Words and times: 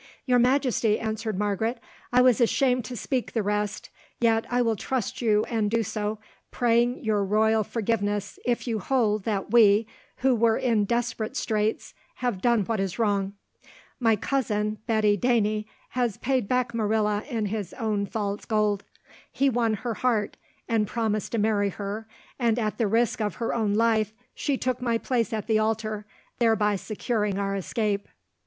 "Your 0.25 0.39
Majesty," 0.39 0.99
answered 0.99 1.37
Margaret, 1.37 1.79
"I 2.11 2.23
was 2.23 2.41
ashamed 2.41 2.85
to 2.85 2.95
speak 2.97 3.33
the 3.33 3.43
rest, 3.43 3.91
yet 4.19 4.45
I 4.49 4.63
will 4.63 4.75
trust 4.75 5.21
you 5.21 5.43
and 5.43 5.69
do 5.69 5.83
so, 5.83 6.17
praying 6.49 7.03
your 7.03 7.23
royal 7.23 7.63
forgiveness 7.63 8.39
if 8.43 8.65
you 8.67 8.79
hold 8.79 9.25
that 9.25 9.51
we, 9.51 9.85
who 10.25 10.33
were 10.33 10.57
in 10.57 10.85
desperate 10.85 11.37
straits, 11.37 11.93
have 12.15 12.41
done 12.41 12.65
what 12.65 12.79
is 12.79 12.97
wrong. 12.97 13.33
My 13.99 14.15
cousin, 14.15 14.79
Betty 14.87 15.17
Dene, 15.17 15.65
has 15.89 16.17
paid 16.17 16.47
back 16.47 16.73
Morella 16.73 17.23
in 17.29 17.45
his 17.45 17.71
own 17.73 18.07
false 18.07 18.45
gold. 18.45 18.83
He 19.31 19.51
won 19.51 19.75
her 19.75 19.93
heart 19.93 20.35
and 20.67 20.87
promised 20.87 21.33
to 21.33 21.37
marry 21.37 21.69
her, 21.69 22.07
and 22.39 22.57
at 22.57 22.79
the 22.79 22.87
risk 22.87 23.21
of 23.21 23.35
her 23.35 23.53
own 23.53 23.75
life 23.75 24.13
she 24.33 24.57
took 24.57 24.81
my 24.81 24.97
place 24.97 25.31
at 25.31 25.45
the 25.45 25.59
altar, 25.59 26.07
thereby 26.39 26.75
securing 26.75 27.37
our 27.37 27.55
escape." 27.55 28.07